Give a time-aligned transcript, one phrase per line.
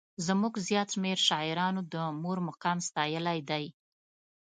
[0.27, 3.65] زموږ زیات شمېر شاعرانو د مور مقام ستایلی دی.